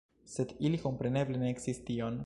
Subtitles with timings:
[0.35, 2.19] Sed ili kompreneble ne sciis tion.